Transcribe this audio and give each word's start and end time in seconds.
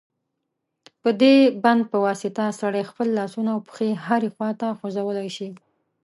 په 1.01 1.09
دې 1.21 1.35
بند 1.63 1.81
په 1.91 1.97
واسطه 2.05 2.43
سړی 2.61 2.83
خپل 2.89 3.07
لاسونه 3.17 3.49
او 3.55 3.59
پښې 3.67 3.89
هرې 4.05 4.29
خواته 4.35 4.67
خوځولای 4.79 5.29
شي. 5.37 5.49